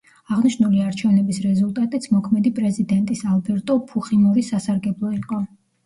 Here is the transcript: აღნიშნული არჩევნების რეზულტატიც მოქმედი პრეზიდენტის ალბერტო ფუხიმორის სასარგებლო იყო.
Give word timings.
აღნიშნული 0.35 0.79
არჩევნების 0.85 1.41
რეზულტატიც 1.43 2.09
მოქმედი 2.15 2.55
პრეზიდენტის 2.57 3.25
ალბერტო 3.35 3.79
ფუხიმორის 3.95 4.55
სასარგებლო 4.57 5.19
იყო. 5.25 5.45